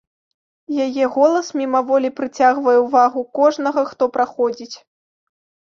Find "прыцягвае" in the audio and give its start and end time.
2.21-2.75